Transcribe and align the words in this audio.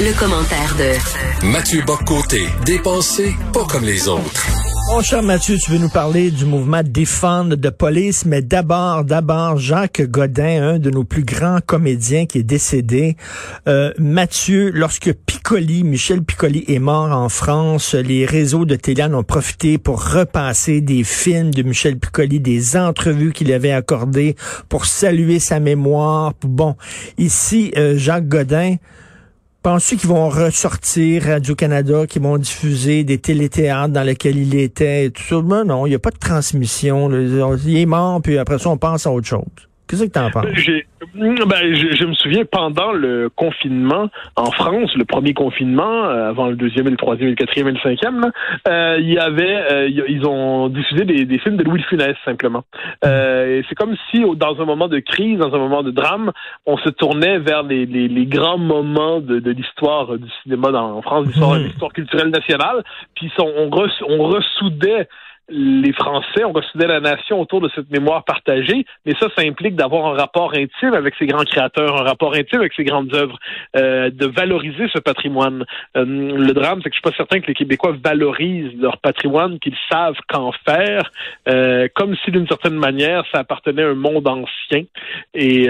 Le, 0.00 0.18
commentaire 0.18 0.74
de 0.76 1.46
Mathieu 1.46 1.82
Boccoté, 1.82 2.46
dépensé 2.64 3.34
pas 3.52 3.64
comme 3.64 3.84
les 3.84 4.08
autres. 4.08 4.46
Mon 4.90 5.02
cher 5.02 5.22
Mathieu, 5.22 5.58
tu 5.58 5.70
veux 5.70 5.78
nous 5.78 5.90
parler 5.90 6.30
du 6.30 6.46
mouvement 6.46 6.80
Défendre 6.82 7.56
de 7.56 7.68
police, 7.68 8.24
mais 8.24 8.40
d'abord, 8.40 9.04
d'abord, 9.04 9.58
Jacques 9.58 10.00
Godin, 10.00 10.62
un 10.62 10.78
de 10.78 10.88
nos 10.88 11.04
plus 11.04 11.24
grands 11.24 11.58
comédiens 11.64 12.24
qui 12.24 12.38
est 12.38 12.42
décédé. 12.42 13.18
Euh, 13.68 13.92
Mathieu, 13.98 14.70
lorsque 14.72 15.12
Piccoli, 15.12 15.84
Michel 15.84 16.22
Piccoli 16.22 16.64
est 16.68 16.78
mort 16.78 17.12
en 17.12 17.28
France, 17.28 17.94
les 17.94 18.24
réseaux 18.24 18.64
de 18.64 18.76
télé 18.76 19.04
ont 19.04 19.22
profité 19.22 19.76
pour 19.76 20.02
repasser 20.02 20.80
des 20.80 21.04
films 21.04 21.52
de 21.52 21.62
Michel 21.62 21.98
Piccoli, 21.98 22.40
des 22.40 22.74
entrevues 22.78 23.32
qu'il 23.32 23.52
avait 23.52 23.72
accordées 23.72 24.36
pour 24.70 24.86
saluer 24.86 25.38
sa 25.38 25.60
mémoire. 25.60 26.32
Bon, 26.40 26.76
ici, 27.18 27.72
euh, 27.76 27.98
Jacques 27.98 28.26
Godin, 28.26 28.76
Penses-tu 29.68 29.98
qu'ils 29.98 30.08
vont 30.08 30.30
ressortir 30.30 31.24
Radio-Canada, 31.24 32.06
qu'ils 32.06 32.22
vont 32.22 32.38
diffuser 32.38 33.04
des 33.04 33.18
téléthéâtres 33.18 33.92
dans 33.92 34.02
lesquels 34.02 34.38
il 34.38 34.54
était 34.54 35.10
tout 35.10 35.22
ça? 35.22 35.42
Ben 35.42 35.64
non, 35.64 35.84
il 35.84 35.90
n'y 35.90 35.94
a 35.94 35.98
pas 35.98 36.10
de 36.10 36.16
transmission. 36.16 37.10
Il 37.12 37.76
est 37.76 37.84
mort, 37.84 38.22
puis 38.22 38.38
après 38.38 38.58
ça, 38.58 38.70
on 38.70 38.78
pense 38.78 39.06
à 39.06 39.12
autre 39.12 39.26
chose. 39.26 39.67
Qu'est-ce 39.88 40.04
que 40.04 40.12
tu 40.12 40.18
en 40.18 40.30
penses? 40.30 40.44
Ben, 41.14 41.74
je, 41.74 42.04
me 42.04 42.12
souviens, 42.14 42.44
pendant 42.44 42.92
le 42.92 43.30
confinement 43.34 44.08
en 44.36 44.50
France, 44.50 44.94
le 44.94 45.04
premier 45.04 45.32
confinement, 45.32 46.04
euh, 46.04 46.28
avant 46.28 46.48
le 46.48 46.56
deuxième 46.56 46.86
et 46.88 46.90
le 46.90 46.96
troisième 46.96 47.28
et 47.28 47.30
le 47.30 47.36
quatrième 47.36 47.68
et 47.68 47.72
le 47.72 47.78
cinquième, 47.78 48.30
euh, 48.68 48.98
il 49.00 49.10
y 49.10 49.18
avait, 49.18 49.72
euh, 49.72 49.88
ils 49.88 50.26
ont 50.26 50.68
diffusé 50.68 51.04
des, 51.04 51.38
films 51.38 51.56
de 51.56 51.64
Louis 51.64 51.80
de 51.80 51.86
Funès, 51.86 52.16
simplement. 52.24 52.64
c'est 53.02 53.74
comme 53.76 53.96
si, 54.10 54.22
dans 54.36 54.60
un 54.60 54.64
moment 54.66 54.88
de 54.88 54.98
crise, 54.98 55.38
dans 55.38 55.54
un 55.54 55.58
moment 55.58 55.82
de 55.82 55.90
drame, 55.90 56.32
on 56.66 56.76
se 56.76 56.90
tournait 56.90 57.38
vers 57.38 57.62
les, 57.62 58.26
grands 58.26 58.58
moments 58.58 59.20
de, 59.20 59.50
l'histoire 59.50 60.18
du 60.18 60.28
cinéma 60.42 60.70
en 60.72 61.00
France, 61.00 61.26
l'histoire, 61.26 61.58
l'histoire 61.58 61.92
culturelle 61.92 62.30
nationale, 62.30 62.84
puis 63.14 63.32
on, 63.38 63.70
on 64.08 64.22
ressoudait 64.24 65.08
les 65.48 65.92
Français, 65.92 66.44
ont 66.44 66.52
reçu 66.52 66.76
la 66.76 67.00
nation 67.00 67.40
autour 67.40 67.60
de 67.60 67.70
cette 67.74 67.90
mémoire 67.90 68.24
partagée, 68.24 68.84
mais 69.06 69.14
ça, 69.18 69.28
ça 69.36 69.42
implique 69.44 69.76
d'avoir 69.76 70.06
un 70.06 70.16
rapport 70.16 70.52
intime 70.54 70.92
avec 70.94 71.14
ces 71.18 71.26
grands 71.26 71.44
créateurs, 71.44 72.00
un 72.00 72.04
rapport 72.04 72.34
intime 72.34 72.60
avec 72.60 72.72
ces 72.74 72.84
grandes 72.84 73.14
œuvres, 73.14 73.38
euh, 73.76 74.10
de 74.10 74.26
valoriser 74.26 74.88
ce 74.92 74.98
patrimoine. 74.98 75.64
Euh, 75.96 76.04
le 76.04 76.52
drame, 76.52 76.80
c'est 76.82 76.90
que 76.90 76.96
je 76.96 77.00
suis 77.00 77.10
pas 77.10 77.16
certain 77.16 77.40
que 77.40 77.46
les 77.46 77.54
Québécois 77.54 77.96
valorisent 78.02 78.76
leur 78.78 78.98
patrimoine, 78.98 79.58
qu'ils 79.58 79.76
savent 79.90 80.18
qu'en 80.28 80.52
faire, 80.66 81.10
euh, 81.48 81.88
comme 81.94 82.14
si 82.24 82.30
d'une 82.30 82.46
certaine 82.46 82.76
manière, 82.76 83.24
ça 83.32 83.40
appartenait 83.40 83.84
à 83.84 83.88
un 83.88 83.94
monde 83.94 84.28
ancien, 84.28 84.84
et 85.34 85.66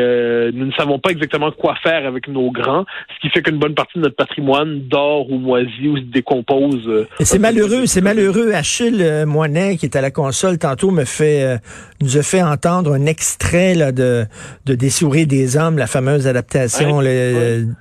nous 0.52 0.66
ne 0.66 0.72
savons 0.72 0.98
pas 0.98 1.10
exactement 1.10 1.50
quoi 1.52 1.76
faire 1.82 2.06
avec 2.06 2.26
nos 2.28 2.50
grands, 2.50 2.84
ce 3.14 3.20
qui 3.20 3.30
fait 3.30 3.42
qu'une 3.42 3.58
bonne 3.58 3.74
partie 3.74 3.98
de 3.98 4.04
notre 4.04 4.16
patrimoine 4.16 4.80
dort 4.88 5.30
ou 5.30 5.38
moisit 5.38 5.88
ou 5.88 5.96
se 5.96 6.02
décompose. 6.02 7.06
c'est 7.20 7.38
malheureux, 7.38 7.86
c'est 7.86 8.00
malheureux. 8.00 8.52
Achille 8.52 9.24
Moinet 9.26 9.67
qui 9.76 9.86
est 9.86 9.96
à 9.96 10.00
la 10.00 10.10
console 10.10 10.58
tantôt 10.58 10.90
me 10.90 11.04
fait 11.04 11.42
euh, 11.42 11.58
nous 12.00 12.16
a 12.16 12.22
fait 12.22 12.42
entendre 12.42 12.94
un 12.94 13.06
extrait 13.06 13.74
là, 13.74 13.92
de 13.92 14.26
de 14.66 14.74
Des 14.74 14.90
souris 14.90 15.26
des 15.26 15.56
hommes, 15.56 15.78
la 15.78 15.86
fameuse 15.86 16.26
adaptation 16.26 17.00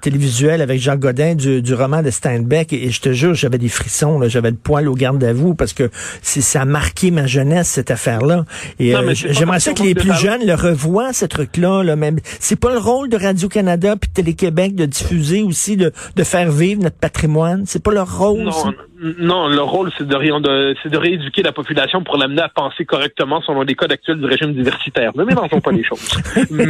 télévisuelle 0.02 0.62
avec 0.62 0.80
Jean 0.80 0.96
Godin 0.96 1.36
du, 1.36 1.62
du 1.62 1.74
roman 1.74 2.02
de 2.02 2.10
Steinbeck 2.10 2.74
et, 2.74 2.90
je 2.90 3.02
te 3.02 3.12
jure 3.12 3.34
j'avais 3.34 3.58
des 3.58 3.70
frissons, 3.70 4.20
j'avais 4.28 4.52
le 4.52 4.58
poil 4.58 4.88
au 4.88 4.96
garde 4.96 5.24
à 5.24 5.34
vous 5.34 5.54
parce 5.54 5.74
que 5.74 5.90
ça 6.22 6.62
a 6.62 6.66
marqué 6.66 7.12
ma 7.12 7.28
jeunesse 7.28 7.68
cette 7.68 7.92
affaire-là. 7.92 8.46
Et 8.80 8.96
euh, 8.96 9.14
j'aimerais 9.14 9.60
ça 9.60 9.74
que 9.74 9.84
les 9.84 9.96
plus 9.96 10.14
jeunes 10.14 10.46
le 10.46 10.54
revoient 10.56 11.14
ce 11.14 11.26
truc-là. 11.26 11.84
Là, 11.84 11.96
même 11.96 12.18
c'est 12.40 12.60
pas 12.60 12.72
le 12.72 12.80
rôle 12.80 13.10
de 13.10 13.18
Radio 13.18 13.50
Canada 13.50 13.96
puis 14.00 14.10
Télé-Québec 14.10 14.76
de 14.76 14.86
diffuser 14.86 15.44
aussi 15.44 15.78
de, 15.78 15.92
de 16.16 16.24
faire 16.24 16.52
vivre 16.52 16.82
notre 16.82 16.98
patrimoine. 16.98 17.64
C'est 17.66 17.84
pas 17.84 17.92
leur 17.92 18.18
rôle. 18.18 18.44
Non, 18.44 18.74
non, 19.20 19.48
leur 19.48 19.68
rôle 19.68 19.92
c'est 19.98 20.08
de, 20.08 20.40
de 20.40 20.76
c'est 20.82 20.90
de 20.90 20.98
rééduquer 20.98 21.44
la 21.44 21.52
population 21.52 21.77
pour 22.06 22.18
l'amener 22.18 22.42
à 22.42 22.50
penser 22.50 22.86
correctement 22.86 23.42
selon 23.42 23.62
les 23.62 23.76
codes 23.76 23.92
actuels 23.92 24.20
du 24.20 24.26
régime 24.26 24.54
diversitaire. 24.54 25.12
Ne 25.16 25.24
mélangeons 25.24 25.62
pas 25.62 25.72
les 25.72 25.84
choses. 25.84 26.10
mais, 26.50 26.66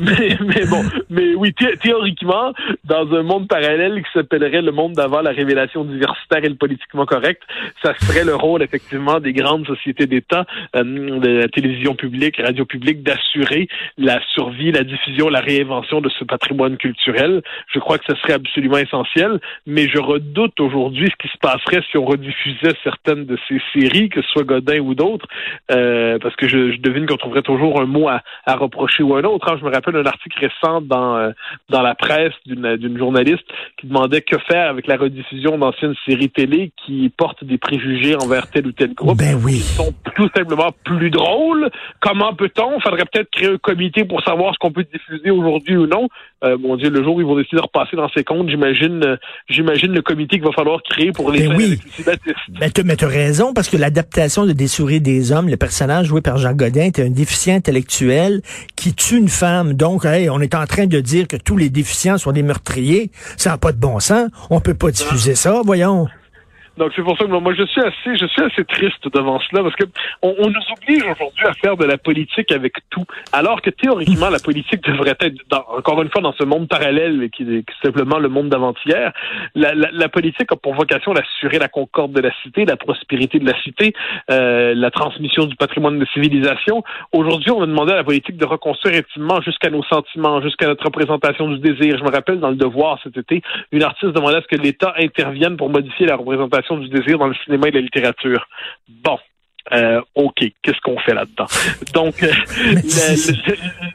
mais, 0.00 0.38
mais 0.40 0.66
bon, 0.66 0.82
mais 1.10 1.34
oui, 1.34 1.54
théoriquement, 1.82 2.52
dans 2.84 3.12
un 3.14 3.22
monde 3.22 3.48
parallèle 3.48 4.02
qui 4.02 4.10
s'appellerait 4.12 4.62
le 4.62 4.72
monde 4.72 4.92
d'avant 4.92 5.20
la 5.20 5.30
révélation 5.30 5.84
diversitaire 5.84 6.44
et 6.44 6.48
le 6.48 6.54
politiquement 6.54 7.06
correct, 7.06 7.42
ça 7.82 7.94
serait 7.98 8.24
le 8.24 8.34
rôle 8.34 8.62
effectivement 8.62 9.20
des 9.20 9.32
grandes 9.32 9.66
sociétés 9.66 10.06
d'État, 10.06 10.46
euh, 10.76 10.82
de 10.84 11.28
la 11.40 11.48
télévision 11.48 11.94
publique, 11.94 12.36
radio 12.38 12.64
publique, 12.64 13.02
d'assurer 13.02 13.68
la 13.98 14.20
survie, 14.34 14.72
la 14.72 14.84
diffusion, 14.84 15.28
la 15.28 15.40
réinvention 15.40 16.00
de 16.00 16.08
ce 16.08 16.24
patrimoine 16.24 16.76
culturel. 16.76 17.42
Je 17.72 17.78
crois 17.78 17.98
que 17.98 18.04
ce 18.08 18.16
serait 18.20 18.34
absolument 18.34 18.78
essentiel, 18.78 19.40
mais 19.66 19.88
je 19.88 19.98
redoute 19.98 20.58
aujourd'hui 20.60 21.10
ce 21.10 21.16
qui 21.26 21.32
se 21.32 21.38
passerait 21.38 21.82
si 21.90 21.98
on 21.98 22.04
rediffusait 22.04 22.74
certaines 22.82 23.26
de 23.26 23.36
ces 23.48 23.60
que 23.74 24.22
ce 24.22 24.28
soit 24.28 24.44
Godin 24.44 24.80
ou 24.80 24.94
d'autres, 24.94 25.26
euh, 25.70 26.18
parce 26.20 26.34
que 26.36 26.48
je, 26.48 26.76
devine 26.78 27.06
qu'on 27.06 27.16
trouverait 27.16 27.42
toujours 27.42 27.80
un 27.80 27.86
mot 27.86 28.08
à, 28.08 28.22
reprocher 28.54 29.02
ou 29.02 29.14
un 29.14 29.22
autre. 29.22 29.50
Hein. 29.50 29.56
Je 29.58 29.64
me 29.64 29.72
rappelle 29.72 29.96
un 29.96 30.06
article 30.06 30.38
récent 30.38 30.80
dans 30.80 31.16
euh, 31.16 31.30
dans 31.68 31.82
la 31.82 31.94
presse 31.94 32.32
d'une 32.46 32.98
journaliste 32.98 33.44
qui 33.78 33.86
demandait 33.86 34.20
que 34.20 34.38
faire 34.48 34.70
avec 34.70 34.86
la 34.86 34.96
rediffusion 34.96 35.58
d'anciennes 35.58 35.94
séries 36.06 36.30
télé 36.30 36.72
qui 36.84 37.10
portent 37.16 37.44
des 37.44 37.58
préjugés 37.58 38.16
envers 38.16 38.50
tel 38.50 38.66
ou 38.66 38.72
tel 38.72 38.94
groupe. 38.94 39.18
Ben 39.18 39.38
oui. 39.42 39.54
Qui 39.54 39.60
sont 39.60 39.94
tout 40.14 40.28
simplement 40.36 40.70
plus 40.84 41.10
drôles. 41.10 41.70
Comment 42.00 42.34
peut-on? 42.34 42.80
Faudrait 42.80 43.04
peut-être 43.12 43.30
créer 43.30 43.48
un 43.48 43.58
comité 43.58 44.04
pour 44.04 44.22
savoir 44.22 44.54
ce 44.54 44.58
qu'on 44.58 44.72
peut 44.72 44.84
diffuser 44.92 45.30
aujourd'hui 45.30 45.76
ou 45.76 45.86
non. 45.86 46.08
Euh, 46.44 46.58
mon 46.58 46.76
Dieu, 46.76 46.90
le 46.90 47.02
jour 47.02 47.16
où 47.16 47.20
ils 47.20 47.26
vont 47.26 47.36
décider 47.36 47.56
de 47.56 47.62
repasser 47.62 47.96
dans 47.96 48.08
ces 48.10 48.24
comptes, 48.24 48.48
j'imagine 48.48 49.18
j'imagine 49.48 49.92
le 49.92 50.02
comité 50.02 50.36
qu'il 50.36 50.44
va 50.44 50.52
falloir 50.52 50.82
créer 50.82 51.12
pour 51.12 51.30
les 51.30 51.48
ben 51.48 51.56
oui. 51.56 51.78
Ben, 52.04 52.16
mais 52.84 52.96
tu 52.96 53.04
as 53.04 53.08
raison, 53.08 53.54
parce 53.54 53.63
que 53.70 53.76
l'adaptation 53.76 54.46
de 54.46 54.52
Des 54.52 54.68
souris 54.68 55.00
des 55.00 55.32
hommes, 55.32 55.48
le 55.48 55.56
personnage 55.56 56.06
joué 56.06 56.20
par 56.20 56.38
Jean 56.38 56.52
Godin 56.52 56.84
était 56.84 57.02
un 57.02 57.10
déficient 57.10 57.54
intellectuel 57.54 58.42
qui 58.76 58.94
tue 58.94 59.18
une 59.18 59.28
femme. 59.28 59.74
Donc, 59.74 60.04
hey, 60.04 60.30
on 60.30 60.40
est 60.40 60.54
en 60.54 60.66
train 60.66 60.86
de 60.86 61.00
dire 61.00 61.28
que 61.28 61.36
tous 61.36 61.56
les 61.56 61.70
déficients 61.70 62.18
sont 62.18 62.32
des 62.32 62.42
meurtriers. 62.42 63.10
Ça 63.36 63.50
n'a 63.50 63.58
pas 63.58 63.72
de 63.72 63.78
bon 63.78 64.00
sens. 64.00 64.28
On 64.50 64.60
peut 64.60 64.74
pas 64.74 64.90
diffuser 64.90 65.34
ça, 65.34 65.62
voyons. 65.64 66.06
Donc 66.76 66.92
c'est 66.96 67.02
pour 67.02 67.16
ça 67.16 67.24
que 67.24 67.30
moi 67.30 67.54
je 67.54 67.64
suis 67.64 67.80
assez 67.80 68.16
je 68.16 68.26
suis 68.26 68.42
assez 68.42 68.64
triste 68.64 69.06
devant 69.12 69.38
cela 69.48 69.62
parce 69.62 69.76
que 69.76 69.84
on, 70.22 70.34
on 70.38 70.50
nous 70.50 70.62
oblige 70.76 71.04
aujourd'hui 71.04 71.46
à 71.46 71.52
faire 71.54 71.76
de 71.76 71.84
la 71.84 71.98
politique 71.98 72.50
avec 72.50 72.74
tout, 72.90 73.04
alors 73.32 73.62
que 73.62 73.70
théoriquement 73.70 74.28
la 74.28 74.38
politique 74.38 74.82
devrait 74.88 75.16
être 75.20 75.36
dans, 75.48 75.64
encore 75.76 76.02
une 76.02 76.10
fois 76.10 76.20
dans 76.20 76.32
ce 76.32 76.44
monde 76.44 76.68
parallèle 76.68 77.30
qui 77.30 77.42
est 77.42 77.64
simplement 77.82 78.18
le 78.18 78.28
monde 78.28 78.48
d'avant-hier. 78.48 79.12
La, 79.54 79.74
la, 79.74 79.90
la, 79.92 80.08
politique 80.08 80.50
a 80.50 80.56
pour 80.56 80.74
vocation 80.74 81.14
d'assurer 81.14 81.58
la 81.58 81.68
concorde 81.68 82.12
de 82.12 82.20
la 82.20 82.30
cité, 82.42 82.64
la 82.64 82.76
prospérité 82.76 83.38
de 83.38 83.46
la 83.46 83.60
cité, 83.62 83.92
euh, 84.30 84.74
la 84.74 84.90
transmission 84.90 85.46
du 85.46 85.56
patrimoine 85.56 85.98
de 85.98 86.06
civilisation. 86.06 86.82
Aujourd'hui, 87.12 87.50
on 87.50 87.62
a 87.62 87.66
demandé 87.66 87.92
à 87.92 87.96
la 87.96 88.04
politique 88.04 88.36
de 88.36 88.46
reconstruire 88.46 88.96
intimement 88.98 89.40
jusqu'à 89.42 89.70
nos 89.70 89.84
sentiments, 89.84 90.40
jusqu'à 90.40 90.66
notre 90.66 90.84
représentation 90.84 91.48
du 91.48 91.58
désir. 91.58 91.98
Je 91.98 92.04
me 92.04 92.10
rappelle 92.10 92.40
dans 92.40 92.50
le 92.50 92.56
Devoir 92.56 92.98
cet 93.02 93.16
été, 93.16 93.42
une 93.72 93.82
artiste 93.82 94.12
demandait 94.12 94.38
à 94.38 94.42
ce 94.42 94.46
que 94.46 94.60
l'État 94.60 94.94
intervienne 94.98 95.56
pour 95.56 95.70
modifier 95.70 96.06
la 96.06 96.16
représentation 96.16 96.63
du 96.72 96.88
désir 96.88 97.18
dans 97.18 97.28
le 97.28 97.34
cinéma 97.44 97.68
et 97.68 97.72
la 97.72 97.80
littérature. 97.80 98.46
Bon, 98.88 99.18
euh, 99.72 100.02
OK, 100.14 100.44
qu'est-ce 100.62 100.80
qu'on 100.82 100.98
fait 100.98 101.14
là-dedans? 101.14 101.46
Donc, 101.94 102.22
euh, 102.22 102.28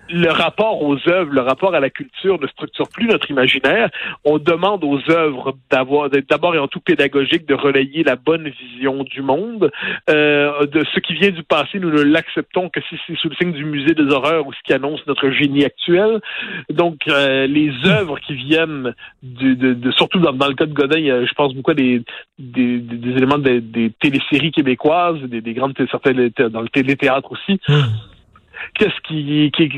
le, 0.09 0.31
rapport 0.31 0.81
aux 0.81 0.97
œuvres, 1.07 1.31
le 1.31 1.41
rapport 1.41 1.75
à 1.75 1.79
la 1.79 1.91
culture 1.91 2.39
ne 2.41 2.47
structure 2.47 2.87
plus 2.89 3.07
notre 3.07 3.29
imaginaire. 3.29 3.89
On 4.25 4.39
demande 4.39 4.83
aux 4.83 4.99
œuvres 5.11 5.55
d'avoir, 5.69 6.09
d'être 6.09 6.27
d'abord 6.27 6.55
et 6.55 6.59
en 6.59 6.67
tout 6.67 6.79
pédagogique, 6.79 7.47
de 7.47 7.53
relayer 7.53 8.03
la 8.03 8.15
bonne 8.15 8.49
vision 8.49 9.03
du 9.03 9.21
monde. 9.21 9.71
Euh, 10.09 10.65
de 10.65 10.83
ce 10.93 10.99
qui 10.99 11.13
vient 11.13 11.29
du 11.29 11.43
passé, 11.43 11.79
nous 11.79 11.91
ne 11.91 12.01
l'acceptons 12.01 12.69
que 12.69 12.79
si 12.89 12.95
c'est 13.05 13.15
sous 13.17 13.29
le 13.29 13.35
signe 13.35 13.53
du 13.53 13.65
musée 13.65 13.93
des 13.93 14.11
horreurs 14.11 14.47
ou 14.47 14.53
ce 14.53 14.59
qui 14.65 14.73
annonce 14.73 15.05
notre 15.05 15.29
génie 15.29 15.65
actuel. 15.65 16.19
Donc, 16.69 17.05
les 17.05 17.71
œuvres 17.85 18.19
qui 18.19 18.33
viennent 18.33 18.95
du, 19.21 19.55
de, 19.55 19.91
surtout 19.91 20.19
dans, 20.19 20.31
le 20.31 20.55
cas 20.55 20.65
de 20.65 20.73
Godin, 20.73 21.25
je 21.25 21.33
pense 21.33 21.53
beaucoup 21.53 21.71
à 21.71 21.75
des, 21.75 22.01
des, 22.39 22.81
éléments 23.15 23.37
des, 23.37 23.61
des 23.61 23.91
téléséries 23.99 24.51
québécoises, 24.51 25.19
des, 25.21 25.41
des 25.41 25.58
grandes 25.59 25.75
dans 26.49 26.61
le 26.61 26.69
téléthéâtre 26.69 27.31
aussi. 27.31 27.59
Hmm 27.67 27.83
qu'est-ce 28.75 28.99
qui, 29.07 29.51
qui 29.55 29.69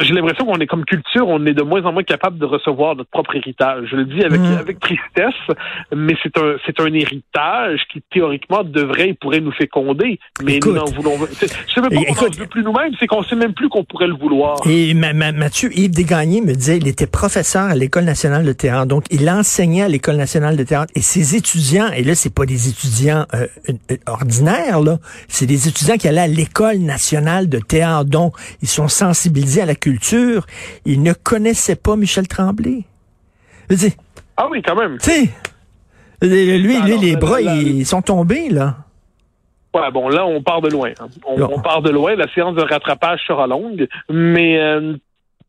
j'ai 0.00 0.14
l'impression 0.14 0.44
qu'on 0.44 0.58
est 0.58 0.66
comme 0.66 0.84
culture, 0.84 1.28
on 1.28 1.44
est 1.46 1.54
de 1.54 1.62
moins 1.62 1.84
en 1.84 1.92
moins 1.92 2.02
capable 2.02 2.38
de 2.38 2.46
recevoir 2.46 2.96
notre 2.96 3.10
propre 3.10 3.36
héritage. 3.36 3.88
Je 3.90 3.96
le 3.96 4.04
dis 4.04 4.22
avec 4.22 4.40
mm. 4.40 4.58
avec 4.58 4.80
tristesse, 4.80 5.56
mais 5.94 6.14
c'est 6.22 6.36
un 6.38 6.56
c'est 6.64 6.80
un 6.80 6.92
héritage 6.92 7.80
qui 7.92 8.02
théoriquement 8.10 8.62
devrait 8.64 9.10
et 9.10 9.14
pourrait 9.14 9.40
nous 9.40 9.52
féconder, 9.52 10.18
mais 10.42 10.58
nous 10.64 10.72
n'en 10.72 10.84
voulons. 10.84 11.16
Je 11.40 11.46
sais 11.46 11.80
même 11.80 11.90
pas 11.90 12.14
qu'on 12.14 12.30
veut 12.30 12.46
plus 12.46 12.62
nous-mêmes, 12.62 12.92
c'est 12.98 13.06
qu'on 13.06 13.22
sait 13.22 13.36
même 13.36 13.54
plus 13.54 13.68
qu'on 13.68 13.84
pourrait 13.84 14.08
le 14.08 14.14
vouloir. 14.14 14.56
Et 14.68 14.94
Mathieu 14.94 15.70
Yves 15.76 15.90
Desgagnés 15.90 16.40
me 16.40 16.54
disait, 16.54 16.78
il 16.78 16.88
était 16.88 17.06
professeur 17.06 17.64
à 17.64 17.74
l'école 17.74 18.04
nationale 18.04 18.44
de 18.44 18.52
théâtre, 18.52 18.86
donc 18.86 19.04
il 19.10 19.28
enseignait 19.28 19.82
à 19.82 19.88
l'école 19.88 20.16
nationale 20.16 20.56
de 20.56 20.64
théâtre 20.64 20.92
et 20.94 21.00
ses 21.00 21.36
étudiants, 21.36 21.90
et 21.92 22.02
là 22.02 22.14
c'est 22.14 22.34
pas 22.34 22.46
des 22.46 22.68
étudiants 22.68 23.26
euh, 23.34 23.46
euh, 23.90 23.96
ordinaires 24.06 24.80
là, 24.80 24.98
c'est 25.28 25.46
des 25.46 25.68
étudiants 25.68 25.96
qui 25.96 26.08
allaient 26.08 26.20
à 26.20 26.26
l'école 26.26 26.78
nationale 26.78 27.48
de 27.48 27.58
théâtre 27.58 28.05
dont 28.06 28.32
ils 28.62 28.68
sont 28.68 28.88
sensibilisés 28.88 29.62
à 29.62 29.66
la 29.66 29.74
culture, 29.74 30.46
ils 30.84 31.02
ne 31.02 31.12
connaissaient 31.12 31.76
pas 31.76 31.96
Michel 31.96 32.28
Tremblay. 32.28 32.84
ah 34.36 34.48
oui, 34.50 34.62
quand 34.62 34.76
même. 34.76 34.98
Tu 34.98 35.10
sais, 35.10 35.30
lui, 36.22 36.80
lui, 36.80 36.98
les 36.98 37.16
bras, 37.16 37.40
ils 37.40 37.86
sont 37.86 38.02
tombés, 38.02 38.48
là. 38.48 38.76
Ouais, 39.74 39.90
bon, 39.90 40.08
là, 40.08 40.24
on 40.24 40.42
part 40.42 40.62
de 40.62 40.70
loin. 40.70 40.92
Hein. 40.98 41.08
On, 41.26 41.60
part 41.60 41.82
de 41.82 41.90
loin. 41.90 42.16
La 42.16 42.32
séance 42.32 42.54
de 42.54 42.62
rattrapage 42.62 43.20
sera 43.26 43.46
longue, 43.46 43.86
mais 44.08 44.58
euh, 44.58 44.94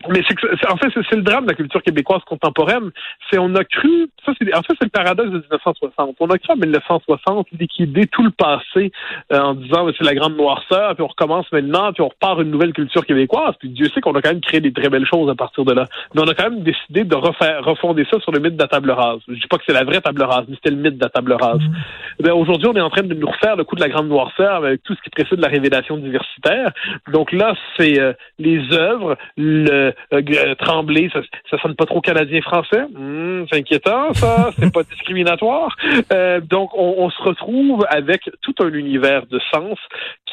mais 0.09 0.21
c'est 0.27 0.71
en 0.71 0.77
fait 0.77 0.89
c'est 0.93 1.15
le 1.15 1.23
drame 1.23 1.45
de 1.45 1.49
la 1.49 1.55
culture 1.55 1.81
québécoise 1.81 2.21
contemporaine. 2.25 2.91
C'est 3.29 3.39
on 3.39 3.53
a 3.55 3.63
cru 3.63 4.09
ça 4.23 4.31
c'est 4.37 4.55
en 4.55 4.61
fait 4.61 4.73
c'est 4.79 4.85
le 4.85 4.89
paradoxe 4.91 5.31
de 5.31 5.39
1960. 5.39 6.15
On 6.19 6.27
a 6.27 6.37
cru 6.37 6.53
en 6.53 6.55
1960 6.55 7.47
liquider 7.59 8.05
tout 8.05 8.23
le 8.23 8.29
passé 8.29 8.91
euh, 9.33 9.39
en 9.39 9.55
disant 9.55 9.87
c'est 9.97 10.05
la 10.05 10.13
grande 10.13 10.37
noirceur 10.37 10.93
puis 10.93 11.03
on 11.03 11.07
recommence 11.07 11.51
maintenant 11.51 11.91
puis 11.93 12.03
on 12.03 12.09
repart 12.09 12.39
une 12.41 12.51
nouvelle 12.51 12.73
culture 12.73 13.05
québécoise 13.05 13.55
puis 13.59 13.69
Dieu 13.69 13.87
sait 13.89 14.01
qu'on 14.01 14.13
a 14.13 14.21
quand 14.21 14.29
même 14.29 14.41
créé 14.41 14.61
des 14.61 14.71
très 14.71 14.89
belles 14.89 15.05
choses 15.05 15.29
à 15.31 15.35
partir 15.35 15.65
de 15.65 15.73
là. 15.73 15.85
Mais 16.13 16.21
on 16.21 16.27
a 16.27 16.35
quand 16.35 16.51
même 16.51 16.61
décidé 16.61 17.03
de 17.03 17.15
refaire 17.15 17.63
refonder 17.63 18.05
ça 18.11 18.19
sur 18.19 18.31
le 18.31 18.39
mythe 18.39 18.55
de 18.55 18.61
la 18.61 18.67
table 18.67 18.91
rase. 18.91 19.19
Je 19.27 19.33
dis 19.33 19.47
pas 19.49 19.57
que 19.57 19.63
c'est 19.65 19.73
la 19.73 19.83
vraie 19.83 20.01
table 20.01 20.21
rase, 20.21 20.45
mais 20.47 20.55
c'était 20.55 20.75
le 20.75 20.81
mythe 20.81 20.97
de 20.97 21.03
la 21.03 21.09
table 21.09 21.33
rase. 21.33 21.61
Mm. 21.61 22.23
Ben, 22.23 22.33
aujourd'hui 22.33 22.67
on 22.67 22.75
est 22.75 22.81
en 22.81 22.91
train 22.91 23.03
de 23.03 23.15
nous 23.15 23.27
refaire 23.27 23.55
le 23.55 23.63
coup 23.63 23.75
de 23.75 23.81
la 23.81 23.89
grande 23.89 24.09
noirceur 24.09 24.57
avec 24.63 24.83
tout 24.83 24.93
ce 24.93 25.01
qui 25.01 25.09
précède 25.09 25.39
la 25.39 25.47
révélation 25.47 25.97
diversitaire. 25.97 26.69
Donc 27.11 27.31
là 27.31 27.55
c'est 27.77 27.99
euh, 27.99 28.13
les 28.37 28.61
œuvres 28.73 29.17
le 29.37 29.86
euh, 30.13 30.21
euh, 30.29 30.55
Tremblay, 30.55 31.09
ça, 31.11 31.21
ça 31.49 31.57
sonne 31.59 31.75
pas 31.75 31.85
trop 31.85 32.01
canadien-français? 32.01 32.83
Hmm, 32.93 33.45
c'est 33.49 33.59
inquiétant, 33.59 34.13
ça. 34.13 34.51
C'est 34.57 34.73
pas 34.73 34.83
discriminatoire. 34.91 35.75
Euh, 36.11 36.39
donc, 36.41 36.71
on, 36.75 37.09
se 37.09 37.21
retrouve 37.23 37.85
avec 37.89 38.21
tout 38.41 38.55
un 38.59 38.71
univers 38.73 39.25
de 39.27 39.39
sens 39.53 39.77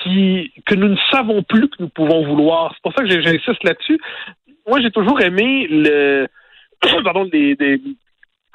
qui 0.03 0.53
que 0.67 0.75
nous 0.75 0.89
ne 0.89 0.97
savons 1.11 1.43
plus 1.43 1.69
que 1.69 1.77
nous 1.81 1.89
pouvons 1.89 2.27
vouloir. 2.27 2.73
C'est 2.75 2.83
pour 2.83 2.93
ça 2.95 3.05
que 3.05 3.21
j'insiste 3.21 3.63
là-dessus. 3.63 4.01
Moi, 4.69 4.81
j'ai 4.81 4.91
toujours 4.91 5.21
aimé 5.21 5.67
le 5.71 6.27
pardon, 7.05 7.25
des, 7.25 7.57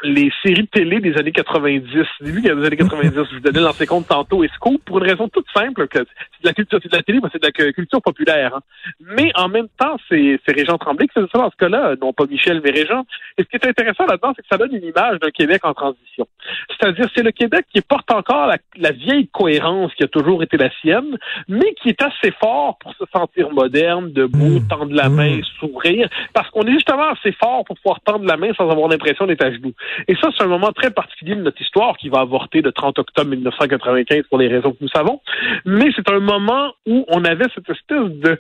les 0.04 0.32
séries 0.44 0.64
de 0.64 0.68
télé 0.68 1.00
des 1.00 1.18
années 1.18 1.32
90, 1.32 2.06
début 2.22 2.42
des 2.42 2.52
années 2.52 2.78
90, 2.78 3.12
je 3.14 3.36
vous 3.36 3.40
donnais 3.42 3.60
l'ancien 3.60 3.86
compte 3.86 4.08
tantôt 4.08 4.44
et 4.44 4.50
Scoop 4.56 4.82
pour 4.86 5.00
une 5.00 5.10
raison 5.10 5.28
toute 5.28 5.46
simple 5.54 5.88
que 5.88 6.00
c'est 6.00 6.44
de 6.44 6.48
la 6.48 6.54
culture, 6.54 6.80
c'est 6.82 6.92
de 6.92 6.96
la 6.96 7.04
télé, 7.04 7.20
c'est 7.32 7.42
de 7.42 7.48
la 7.48 7.74
culture 7.74 8.02
populaire. 8.02 8.56
Hein. 8.56 8.62
Mais 9.02 9.32
en 9.36 9.50
même 9.50 9.68
temps, 9.78 9.98
c'est, 10.08 10.40
c'est 10.46 10.56
Régent 10.56 10.78
Tremblay 10.78 11.08
qui 11.08 11.14
faisait 11.14 11.28
ça 11.32 11.40
dans 11.40 11.52
ce 11.52 11.56
cas-là, 11.58 11.96
non 12.02 12.14
pas 12.14 12.26
Michel, 12.28 12.62
mais 12.64 12.72
Régent. 12.72 13.06
Et 13.38 13.44
ce 13.44 13.48
qui 13.50 13.56
est 13.56 13.68
intéressant 13.68 14.06
là-dedans, 14.06 14.34
c'est 14.36 14.42
que 14.42 14.48
ça 14.50 14.58
donne 14.58 14.74
une 14.74 14.84
image 14.84 15.20
d'un 15.20 15.32
Québec 15.32 15.62
en 15.64 15.74
transition. 15.74 16.28
C'est-à-dire, 16.70 17.10
c'est 17.16 17.24
le 17.24 17.32
Québec 17.32 17.66
qui 17.74 17.82
porte 17.82 18.10
encore 18.12 18.48
la, 18.48 18.58
la, 18.78 18.92
vieille 18.92 19.28
cohérence 19.28 19.94
qui 19.96 20.04
a 20.04 20.08
toujours 20.08 20.44
été 20.44 20.58
la 20.58 20.70
sienne, 20.82 21.18
mais 21.48 21.74
qui 21.82 21.90
est 21.90 22.02
assez 22.02 22.32
fort 22.40 22.78
pour 22.80 22.94
se 22.96 23.04
sentir 23.14 23.52
moderne, 23.52 24.12
debout, 24.12 24.60
mmh. 24.60 24.68
tendre 24.68 24.94
la 24.94 25.10
main, 25.10 25.38
mmh. 25.38 25.44
sourire, 25.60 26.10
parce 26.34 26.50
qu'on 26.50 26.64
est 26.64 26.74
justement 26.74 27.10
assez 27.10 27.32
fort 27.34 27.66
pour 27.66 27.76
pouvoir 27.78 28.00
tendre 28.02 28.26
la 28.26 28.38
main 28.38 28.54
sans 28.54 28.70
avoir 28.70 28.88
l'impression 28.88 29.26
d'être 29.26 29.44
à 29.44 29.52
genoux. 29.52 29.74
Et 30.08 30.16
ça, 30.16 30.30
c'est 30.36 30.44
un 30.44 30.48
moment 30.48 30.72
très 30.72 30.92
particulier 30.92 31.36
de 31.36 31.42
notre 31.42 31.62
histoire 31.62 31.98
qui 31.98 32.10
va 32.10 32.20
avorter 32.20 32.62
le 32.62 32.72
30 32.72 33.00
octobre 33.00 33.30
1995 33.30 34.24
pour 34.30 34.38
les 34.38 34.48
raisons 34.48 34.72
que 34.72 34.78
nous 34.82 34.90
savons. 34.90 35.22
Mais 35.66 35.90
c'est 35.96 36.10
un 36.10 36.20
moment 36.20 36.74
où 36.86 37.06
on 37.08 37.24
avait 37.26 37.48
cette 37.56 37.70
espèce 37.70 38.10
de 38.10 38.38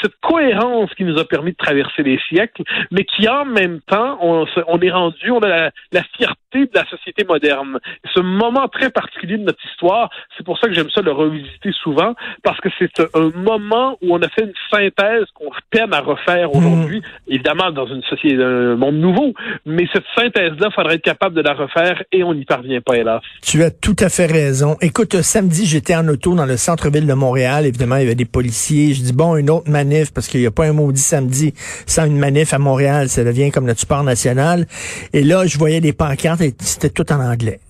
cette 0.00 0.14
cohérence 0.20 0.92
qui 0.94 1.04
nous 1.04 1.18
a 1.18 1.24
permis 1.24 1.52
de 1.52 1.56
traverser 1.56 2.02
les 2.02 2.18
siècles, 2.28 2.62
mais 2.90 3.04
qui 3.04 3.28
en 3.28 3.44
même 3.44 3.80
temps, 3.80 4.18
on, 4.20 4.46
on 4.66 4.80
est 4.80 4.90
rendu, 4.90 5.30
on 5.30 5.40
a 5.40 5.48
la, 5.48 5.70
la 5.92 6.02
fierté 6.16 6.36
de 6.54 6.70
la 6.74 6.84
société 6.86 7.24
moderne. 7.24 7.78
Ce 8.14 8.20
moment 8.20 8.68
très 8.68 8.90
particulier 8.90 9.38
de 9.38 9.44
notre 9.44 9.64
histoire, 9.64 10.10
c'est 10.36 10.44
pour 10.44 10.58
ça 10.58 10.68
que 10.68 10.74
j'aime 10.74 10.90
ça 10.90 11.00
le 11.00 11.12
revisiter 11.12 11.72
souvent, 11.72 12.14
parce 12.42 12.60
que 12.60 12.68
c'est 12.78 13.00
un 13.14 13.30
moment 13.34 13.98
où 14.02 14.14
on 14.14 14.22
a 14.22 14.28
fait 14.28 14.44
une 14.44 14.52
synthèse 14.70 15.26
qu'on 15.34 15.50
peine 15.70 15.92
à 15.94 16.00
refaire 16.00 16.48
mmh. 16.48 16.56
aujourd'hui, 16.56 17.02
évidemment 17.28 17.70
dans 17.70 17.86
une 17.86 18.02
société, 18.02 18.42
un 18.42 18.76
monde 18.76 18.96
nouveau, 18.96 19.32
mais 19.66 19.88
cette 19.92 20.04
synthèse-là, 20.16 20.70
faudrait 20.82 20.96
être 20.96 21.02
capable 21.02 21.34
de 21.34 21.42
la 21.42 21.54
refaire 21.54 22.02
et 22.12 22.24
on 22.24 22.34
n'y 22.34 22.44
parvient 22.44 22.80
pas, 22.80 22.96
hélas. 22.96 23.22
Tu 23.42 23.62
as 23.62 23.70
tout 23.70 23.96
à 24.00 24.08
fait 24.08 24.26
raison. 24.26 24.76
Écoute, 24.80 25.20
samedi, 25.22 25.66
j'étais 25.66 25.94
en 25.94 26.06
auto 26.08 26.34
dans 26.34 26.46
le 26.46 26.56
centre-ville 26.56 27.06
de 27.06 27.14
Montréal. 27.14 27.66
Évidemment, 27.66 27.96
il 27.96 28.02
y 28.02 28.06
avait 28.06 28.14
des 28.14 28.24
policiers. 28.24 28.94
Je 28.94 29.02
dis, 29.02 29.12
bon, 29.12 29.36
une 29.36 29.50
autre 29.50 29.70
manif, 29.70 30.12
parce 30.12 30.28
qu'il 30.28 30.40
n'y 30.40 30.46
a 30.46 30.50
pas 30.50 30.66
un 30.66 30.72
maudit 30.72 31.00
samedi 31.00 31.54
sans 31.86 32.06
une 32.06 32.18
manif 32.18 32.52
à 32.52 32.58
Montréal. 32.58 33.08
Ça 33.08 33.24
devient 33.24 33.50
comme 33.50 33.66
notre 33.66 33.80
sport 33.80 34.02
national. 34.02 34.66
Et 35.12 35.22
là, 35.22 35.46
je 35.46 35.58
voyais 35.58 35.80
des 35.80 35.92
pancartes 35.92 36.42
c'était 36.60 36.90
tout 36.90 37.10
en 37.12 37.20
anglais. 37.20 37.60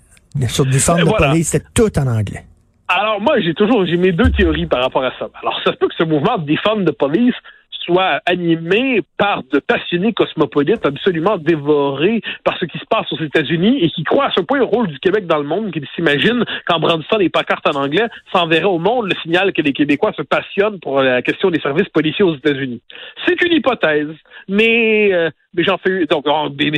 Sur 0.49 0.65
du 0.65 0.79
forme 0.79 1.05
de 1.05 1.11
police, 1.11 1.49
c'était 1.49 1.67
tout 1.75 1.99
en 1.99 2.07
anglais. 2.07 2.45
Alors 2.89 3.21
moi, 3.21 3.41
j'ai 3.41 3.55
toujours 3.55 3.87
j'ai 3.87 3.97
mes 3.97 4.13
deux 4.13 4.31
théories 4.31 4.67
par 4.67 4.83
rapport 4.83 5.05
à 5.05 5.13
ça. 5.19 5.29
Alors 5.41 5.59
ça 5.65 5.73
se 5.73 5.79
peut 5.79 5.89
que 5.89 5.95
ce 5.97 6.05
mouvement 6.05 6.39
des 6.39 6.57
femmes 6.59 6.85
de 6.85 6.91
police 6.91 7.35
soit 7.85 8.21
animé 8.27 9.03
par 9.19 9.43
de 9.45 9.59
passionnés 9.59 10.13
cosmopolites 10.13 10.85
absolument 10.87 11.37
dévorés 11.37 12.21
par 12.45 12.59
ce 12.59 12.65
qui 12.65 12.79
se 12.79 12.85
passe 12.89 13.11
aux 13.13 13.23
États-Unis 13.23 13.79
et 13.81 13.91
qui 13.91 14.05
croient 14.05 14.27
à 14.27 14.33
ce 14.33 14.41
point 14.41 14.61
au 14.61 14.67
rôle 14.67 14.89
du 14.89 14.99
Québec 14.99 15.27
dans 15.27 15.39
le 15.39 15.45
monde 15.45 15.71
qu'ils 15.73 15.87
s'imaginent 15.95 16.45
qu'en 16.67 16.81
brandissant 16.81 17.19
des 17.19 17.29
pancartes 17.29 17.67
en 17.67 17.79
anglais, 17.79 18.07
ça 18.33 18.43
enverrait 18.43 18.65
au 18.65 18.79
monde 18.79 19.07
le 19.07 19.17
signal 19.23 19.53
que 19.53 19.63
les 19.63 19.73
Québécois 19.73 20.13
se 20.17 20.23
passionnent 20.23 20.81
pour 20.81 21.01
la 21.01 21.23
question 21.23 21.51
des 21.51 21.61
services 21.61 21.89
policiers 21.89 22.25
aux 22.25 22.37
États-Unis. 22.37 22.81
C'est 23.27 23.43
une 23.45 23.53
hypothèse, 23.53 24.15
mais 24.49 25.13
euh, 25.13 25.31
mais 25.55 25.65
j'en 25.65 25.79
fais 25.79 26.07
donc 26.07 26.25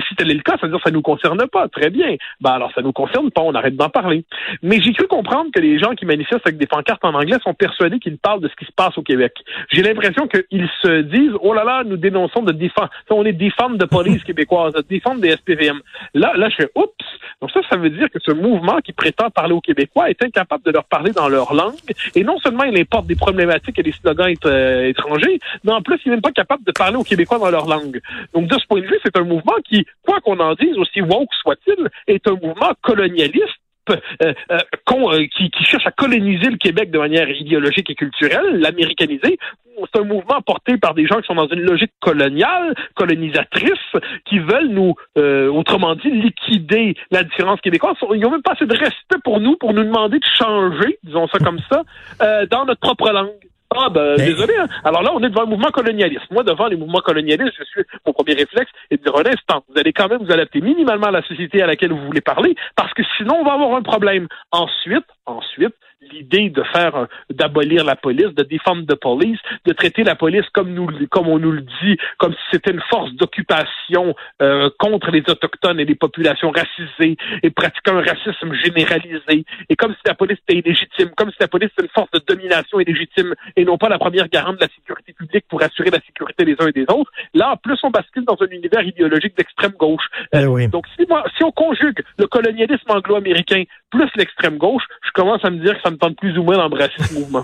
si 0.08 0.16
tel 0.16 0.30
est 0.30 0.34
le 0.34 0.42
cas, 0.42 0.56
ça 0.60 0.66
veut 0.66 0.72
dire 0.72 0.78
que 0.82 0.88
ça 0.88 0.94
nous 0.94 1.02
concerne 1.02 1.46
pas. 1.48 1.68
Très 1.68 1.90
bien. 1.90 2.16
Ben 2.40 2.52
alors 2.52 2.72
ça 2.74 2.82
nous 2.82 2.92
concerne 2.92 3.30
pas, 3.30 3.42
on 3.42 3.54
arrête 3.54 3.76
d'en 3.76 3.88
parler. 3.88 4.24
Mais 4.62 4.80
j'ai 4.80 4.92
cru 4.92 5.06
comprendre 5.06 5.50
que 5.54 5.60
les 5.60 5.78
gens 5.78 5.94
qui 5.94 6.06
manifestent 6.06 6.46
avec 6.46 6.58
des 6.58 6.66
pancartes 6.66 7.04
en 7.04 7.14
anglais 7.14 7.36
sont 7.42 7.54
persuadés 7.54 7.98
qu'ils 7.98 8.18
parlent 8.18 8.40
de 8.40 8.48
ce 8.48 8.56
qui 8.56 8.64
se 8.64 8.72
passe 8.72 8.96
au 8.98 9.02
Québec. 9.02 9.32
J'ai 9.70 9.82
l'impression 9.82 10.26
qu'ils 10.26 10.68
se 10.82 10.93
disent 11.02 11.32
oh 11.40 11.52
là 11.52 11.64
là, 11.64 11.82
nous 11.84 11.96
dénonçons 11.96 12.42
de 12.42 12.52
défense, 12.52 12.88
on 13.10 13.24
est 13.24 13.32
des 13.32 13.50
femmes 13.50 13.78
de 13.78 13.84
police 13.84 14.22
québécoises, 14.28 14.74
des 14.88 15.00
femmes 15.00 15.20
des 15.20 15.32
SPVM. 15.32 15.80
Là, 16.14 16.32
là, 16.36 16.48
je 16.48 16.56
fais 16.56 16.70
oups. 16.74 16.90
Donc 17.40 17.50
ça, 17.50 17.60
ça 17.68 17.76
veut 17.76 17.90
dire 17.90 18.08
que 18.10 18.18
ce 18.20 18.32
mouvement 18.32 18.78
qui 18.80 18.92
prétend 18.92 19.30
parler 19.30 19.52
aux 19.52 19.60
Québécois 19.60 20.10
est 20.10 20.22
incapable 20.22 20.64
de 20.64 20.70
leur 20.70 20.84
parler 20.84 21.12
dans 21.12 21.28
leur 21.28 21.54
langue. 21.54 21.74
Et 22.14 22.24
non 22.24 22.38
seulement 22.38 22.64
il 22.64 22.78
importe 22.78 23.06
des 23.06 23.16
problématiques 23.16 23.78
et 23.78 23.82
des 23.82 23.92
slogans 23.92 24.34
euh, 24.46 24.88
étrangers, 24.88 25.38
mais 25.64 25.72
en 25.72 25.82
plus 25.82 25.98
il 26.04 26.10
n'est 26.10 26.16
même 26.16 26.22
pas 26.22 26.32
capable 26.32 26.64
de 26.64 26.72
parler 26.72 26.96
aux 26.96 27.04
Québécois 27.04 27.38
dans 27.38 27.50
leur 27.50 27.66
langue. 27.66 28.00
Donc 28.32 28.46
de 28.46 28.58
ce 28.58 28.66
point 28.66 28.80
de 28.80 28.86
vue, 28.86 28.98
c'est 29.04 29.16
un 29.16 29.24
mouvement 29.24 29.56
qui, 29.68 29.86
quoi 30.06 30.20
qu'on 30.20 30.38
en 30.40 30.54
dise, 30.54 30.76
aussi 30.78 31.00
woke 31.00 31.32
soit-il, 31.42 31.88
est 32.06 32.26
un 32.28 32.34
mouvement 32.34 32.72
colonialiste 32.82 33.58
euh, 33.90 33.96
euh, 34.22 34.32
euh, 34.50 35.26
qui, 35.36 35.50
qui, 35.50 35.64
cherche 35.64 35.86
à 35.86 35.90
coloniser 35.90 36.48
le 36.48 36.56
Québec 36.56 36.90
de 36.90 36.98
manière 36.98 37.28
idéologique 37.28 37.90
et 37.90 37.94
culturelle, 37.94 38.60
l'américaniser. 38.60 39.38
C'est 39.76 40.00
un 40.00 40.04
mouvement 40.04 40.40
porté 40.40 40.78
par 40.78 40.94
des 40.94 41.06
gens 41.06 41.20
qui 41.20 41.26
sont 41.26 41.34
dans 41.34 41.48
une 41.48 41.62
logique 41.62 41.92
coloniale, 42.00 42.74
colonisatrice, 42.94 43.72
qui 44.24 44.38
veulent 44.38 44.68
nous, 44.68 44.94
autrement 45.16 45.96
dit, 45.96 46.10
liquider 46.10 46.94
la 47.10 47.24
différence 47.24 47.60
québécoise. 47.60 47.96
Ils 48.14 48.20
n'ont 48.20 48.30
même 48.30 48.42
pas 48.42 48.52
assez 48.52 48.66
de 48.66 48.76
respect 48.76 49.18
pour 49.24 49.40
nous, 49.40 49.56
pour 49.56 49.74
nous 49.74 49.82
demander 49.82 50.20
de 50.20 50.24
changer, 50.38 50.98
disons 51.02 51.26
ça 51.26 51.38
comme 51.40 51.58
ça, 51.68 51.82
dans 52.52 52.66
notre 52.66 52.80
propre 52.80 53.10
langue. 53.10 53.32
Ah, 53.76 53.88
ben, 53.90 54.16
désolé. 54.16 54.54
Hein. 54.56 54.68
Alors 54.84 55.02
là, 55.02 55.10
on 55.14 55.22
est 55.22 55.28
devant 55.28 55.42
un 55.42 55.46
mouvement 55.46 55.70
colonialiste. 55.70 56.30
Moi, 56.30 56.44
devant 56.44 56.66
les 56.66 56.76
mouvements 56.76 57.00
colonialistes, 57.00 57.54
je 57.58 57.64
suis, 57.64 57.82
mon 58.06 58.12
premier 58.12 58.34
réflexe 58.34 58.70
est 58.90 58.98
de 58.98 59.02
dire 59.02 59.16
un 59.16 59.26
instant, 59.26 59.64
vous 59.68 59.78
allez 59.78 59.92
quand 59.92 60.08
même 60.08 60.22
vous 60.24 60.32
adapter 60.32 60.60
minimalement 60.60 61.08
à 61.08 61.10
la 61.10 61.22
société 61.22 61.62
à 61.62 61.66
laquelle 61.66 61.92
vous 61.92 62.06
voulez 62.06 62.20
parler, 62.20 62.54
parce 62.76 62.92
que 62.94 63.02
sinon, 63.16 63.36
on 63.40 63.44
va 63.44 63.54
avoir 63.54 63.74
un 63.74 63.82
problème. 63.82 64.28
Ensuite, 64.52 65.06
ensuite, 65.26 65.74
l'idée 66.14 66.50
de 66.50 66.62
faire 66.62 67.06
d'abolir 67.30 67.84
la 67.84 67.96
police, 67.96 68.34
de 68.34 68.42
défendre 68.42 68.86
de 68.86 68.94
police, 68.94 69.38
de 69.66 69.72
traiter 69.72 70.04
la 70.04 70.14
police 70.14 70.48
comme 70.52 70.72
nous 70.72 70.88
comme 71.10 71.28
on 71.28 71.38
nous 71.38 71.52
le 71.52 71.62
dit, 71.82 71.96
comme 72.18 72.32
si 72.32 72.40
c'était 72.52 72.70
une 72.70 72.82
force 72.88 73.12
d'occupation 73.14 74.14
euh, 74.42 74.70
contre 74.78 75.10
les 75.10 75.22
autochtones 75.28 75.80
et 75.80 75.84
les 75.84 75.94
populations 75.94 76.50
racisées 76.50 77.16
et 77.42 77.50
pratiquant 77.50 77.96
un 77.96 78.02
racisme 78.02 78.54
généralisé 78.54 79.44
et 79.68 79.76
comme 79.76 79.92
si 79.92 80.00
la 80.06 80.14
police 80.14 80.38
était 80.48 80.58
illégitime, 80.58 81.10
comme 81.16 81.30
si 81.30 81.36
la 81.40 81.48
police 81.48 81.70
était 81.72 81.82
une 81.82 81.94
force 81.94 82.10
de 82.12 82.20
domination 82.26 82.80
illégitime 82.80 83.34
et 83.56 83.64
non 83.64 83.78
pas 83.78 83.88
la 83.88 83.98
première 83.98 84.28
garante 84.28 84.56
de 84.56 84.62
la 84.62 84.68
sécurité 84.68 85.12
publique 85.12 85.44
pour 85.48 85.62
assurer 85.62 85.90
la 85.90 86.00
sécurité 86.00 86.44
des 86.44 86.56
uns 86.60 86.68
et 86.68 86.72
des 86.72 86.86
autres. 86.88 87.10
Là, 87.34 87.52
en 87.52 87.56
plus, 87.56 87.78
on 87.82 87.90
bascule 87.90 88.24
dans 88.24 88.36
un 88.40 88.46
univers 88.46 88.82
idéologique 88.82 89.36
d'extrême 89.36 89.72
gauche. 89.72 90.04
Euh, 90.34 90.68
donc, 90.68 90.86
si, 90.96 91.06
si 91.36 91.44
on 91.44 91.52
conjugue 91.52 92.00
le 92.18 92.26
colonialisme 92.26 92.90
anglo-américain 92.90 93.64
plus 93.90 94.10
l'extrême 94.16 94.58
gauche, 94.58 94.82
je 95.04 95.10
commence 95.12 95.44
à 95.44 95.50
me 95.50 95.58
dire 95.58 95.74
que 95.74 95.82
ça 95.82 95.90
me 95.90 95.96
plus 96.12 96.36
ou 96.38 96.42
moins 96.42 96.56
d'embrasser 96.56 96.94
ce 96.98 97.14
mouvement. 97.18 97.42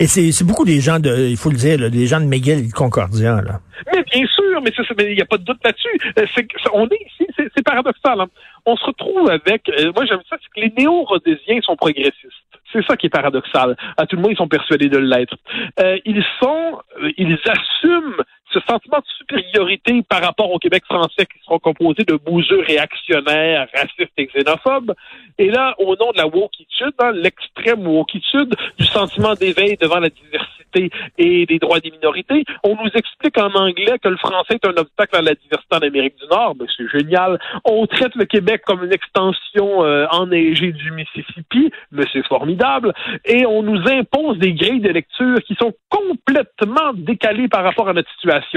Et 0.00 0.06
c'est 0.06 0.44
beaucoup 0.44 0.64
des 0.64 0.80
gens 0.80 0.98
de, 0.98 1.28
il 1.28 1.36
faut 1.36 1.50
le 1.50 1.56
dire, 1.56 1.90
des 1.90 2.06
gens 2.06 2.20
de 2.20 2.26
McGill 2.26 2.58
et 2.58 2.68
de 2.68 2.72
Concordia. 2.72 3.42
Là. 3.42 3.60
Mais 3.92 4.02
bien 4.02 4.26
sûr, 4.26 4.60
mais 4.62 4.72
il 5.10 5.14
n'y 5.14 5.22
a 5.22 5.26
pas 5.26 5.38
de 5.38 5.44
doute 5.44 5.60
là-dessus. 5.64 6.12
Euh, 6.18 6.42
on 6.72 6.86
est 6.86 7.00
ici, 7.06 7.26
c'est 7.36 7.64
paradoxal. 7.64 8.20
Hein. 8.20 8.26
On 8.66 8.76
se 8.76 8.84
retrouve 8.84 9.30
avec, 9.30 9.68
euh, 9.68 9.92
moi 9.94 10.04
j'aime 10.06 10.20
ça, 10.28 10.36
c'est 10.40 10.60
que 10.60 10.66
les 10.66 10.72
néo-rhodésiens 10.76 11.60
sont 11.62 11.76
progressistes. 11.76 12.44
C'est 12.72 12.84
ça 12.84 12.96
qui 12.96 13.06
est 13.06 13.10
paradoxal. 13.10 13.76
À 13.96 14.06
tout 14.06 14.16
le 14.16 14.22
monde, 14.22 14.32
ils 14.32 14.36
sont 14.36 14.48
persuadés 14.48 14.88
de 14.88 14.98
l'être. 14.98 15.36
Euh, 15.80 15.98
ils 16.04 16.22
sont, 16.38 16.78
ils 17.16 17.38
assument 17.46 18.22
ce 18.58 18.66
sentiment 18.66 18.98
de 18.98 19.04
supériorité 19.18 20.02
par 20.08 20.22
rapport 20.22 20.50
au 20.50 20.58
Québec 20.58 20.84
français 20.84 21.26
qui 21.26 21.38
seront 21.44 21.58
composés 21.58 22.04
de 22.04 22.14
bouseux 22.14 22.60
réactionnaires, 22.60 23.68
racistes 23.74 24.12
et 24.16 24.26
xénophobes. 24.26 24.94
Et 25.38 25.50
là, 25.50 25.74
au 25.78 25.96
nom 25.96 26.12
de 26.12 26.18
la 26.18 26.26
wokitude, 26.26 26.94
hein, 26.98 27.12
l'extrême 27.12 27.86
wokitude, 27.86 28.54
du 28.78 28.86
sentiment 28.86 29.34
d'éveil 29.34 29.76
devant 29.76 30.00
la 30.00 30.08
diversité 30.08 30.90
et 31.16 31.46
des 31.46 31.58
droits 31.58 31.80
des 31.80 31.90
minorités. 31.90 32.44
On 32.62 32.74
nous 32.74 32.90
explique 32.94 33.38
en 33.38 33.50
anglais 33.54 33.98
que 34.02 34.08
le 34.08 34.16
français 34.16 34.54
est 34.54 34.66
un 34.66 34.76
obstacle 34.76 35.16
à 35.16 35.22
la 35.22 35.34
diversité 35.34 35.76
en 35.76 35.78
Amérique 35.78 36.16
du 36.20 36.26
Nord. 36.28 36.54
Ben, 36.54 36.66
c'est 36.76 36.88
génial. 36.88 37.38
On 37.64 37.86
traite 37.86 38.14
le 38.14 38.24
Québec 38.24 38.62
comme 38.66 38.84
une 38.84 38.92
extension 38.92 39.84
euh, 39.84 40.06
enneigée 40.10 40.72
du 40.72 40.90
Mississippi. 40.92 41.70
Mais 41.92 42.04
c'est 42.12 42.26
formidable. 42.26 42.92
Et 43.24 43.46
on 43.46 43.62
nous 43.62 43.80
impose 43.88 44.38
des 44.38 44.52
grilles 44.52 44.80
de 44.80 44.90
lecture 44.90 45.38
qui 45.46 45.54
sont 45.54 45.72
complètement 45.88 46.92
décalées 46.94 47.48
par 47.48 47.64
rapport 47.64 47.88
à 47.88 47.92
notre 47.92 48.10
situation. 48.12 48.47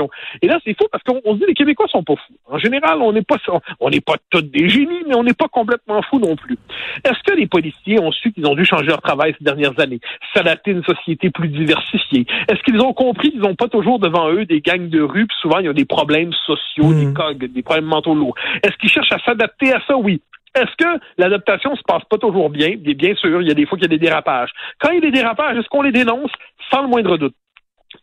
Et 0.41 0.48
là, 0.48 0.60
c'est 0.63 0.75
fou 0.77 0.88
parce 0.91 1.03
qu'on 1.03 1.33
se 1.33 1.39
dit 1.39 1.45
les 1.48 1.53
Québécois 1.53 1.88
sont 1.89 2.03
pas 2.03 2.15
fous. 2.15 2.33
En 2.48 2.57
général, 2.57 3.01
on 3.01 3.12
n'est 3.12 3.21
pas 3.21 3.38
on 3.79 3.89
n'est 3.89 4.01
pas 4.01 4.15
tous 4.29 4.41
des 4.41 4.69
génies, 4.69 5.03
mais 5.07 5.15
on 5.15 5.24
n'est 5.24 5.33
pas 5.33 5.48
complètement 5.48 6.01
fous 6.03 6.19
non 6.19 6.36
plus. 6.36 6.57
Est-ce 7.03 7.21
que 7.25 7.38
les 7.38 7.48
policiers 7.48 8.00
ont 8.00 8.12
su 8.12 8.31
qu'ils 8.31 8.45
ont 8.45 8.55
dû 8.55 8.65
changer 8.65 8.88
leur 8.88 9.01
travail 9.01 9.36
ces 9.38 9.43
dernières 9.43 9.79
années, 9.79 10.00
s'adapter 10.33 10.71
à 10.71 10.74
une 10.75 10.83
société 10.83 11.29
plus 11.29 11.50
diversifiée 11.50 12.25
Est-ce 12.50 12.62
qu'ils 12.63 12.81
ont 12.81 12.93
compris 12.93 13.31
qu'ils 13.31 13.41
n'ont 13.41 13.55
pas 13.55 13.67
toujours 13.67 14.00
devant 14.00 14.31
eux 14.31 14.45
des 14.45 14.62
gangs 14.62 14.89
de 14.89 15.01
rue, 15.01 15.27
puis 15.27 15.38
souvent 15.41 15.60
il 15.60 15.65
y 15.65 15.69
a 15.69 15.74
des 15.74 15.86
problèmes 15.86 16.33
sociaux, 16.45 16.93
des 16.93 17.07
hmm. 17.07 17.13
cogs, 17.13 17.51
des 17.51 17.62
problèmes 17.62 17.86
mentaux 17.86 18.15
lourds? 18.15 18.36
Est-ce 18.63 18.75
qu'ils 18.77 18.89
cherchent 18.89 19.12
à 19.12 19.19
s'adapter 19.19 19.74
à 19.74 19.81
ça? 19.88 19.98
Oui. 19.98 20.21
Est-ce 20.53 20.75
que 20.77 21.00
l'adaptation 21.17 21.75
se 21.75 21.81
passe 21.83 22.03
pas 22.10 22.17
toujours 22.17 22.50
bien? 22.50 22.75
Bien 22.77 23.15
sûr, 23.15 23.41
il 23.41 23.48
y 23.48 23.51
a 23.51 23.53
des 23.53 23.65
fois 23.65 23.77
qu'il 23.77 23.89
y 23.89 23.93
a 23.93 23.98
des 23.98 24.05
dérapages. 24.05 24.51
Quand 24.79 24.89
il 24.91 24.95
y 24.95 24.98
a 24.98 25.01
des 25.01 25.12
dérapages, 25.12 25.57
est-ce 25.57 25.69
qu'on 25.69 25.81
les 25.81 25.93
dénonce? 25.93 26.31
Sans 26.69 26.81
le 26.81 26.89
moindre 26.89 27.17
doute. 27.17 27.36